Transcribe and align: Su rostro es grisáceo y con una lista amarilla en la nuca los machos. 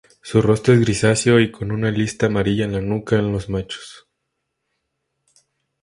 Su 0.23 0.41
rostro 0.41 0.73
es 0.73 0.79
grisáceo 0.79 1.39
y 1.39 1.51
con 1.51 1.71
una 1.71 1.91
lista 1.91 2.25
amarilla 2.25 2.65
en 2.65 2.73
la 2.73 2.81
nuca 2.81 3.21
los 3.21 3.49
machos. 3.49 4.07